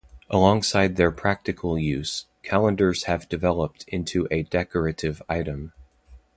[0.31, 5.73] Alongside their practical use, calendars have developed into a decorative item.